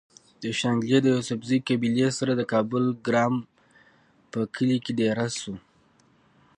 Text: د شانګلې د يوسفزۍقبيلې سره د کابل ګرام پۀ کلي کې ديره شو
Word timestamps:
د 0.41 0.43
شانګلې 0.59 0.99
د 1.01 1.07
يوسفزۍقبيلې 1.15 2.07
سره 2.17 2.31
د 2.35 2.41
کابل 2.53 2.83
ګرام 3.07 3.33
پۀ 4.31 4.41
کلي 4.55 4.77
کې 4.83 4.93
ديره 4.99 5.27
شو 5.39 5.53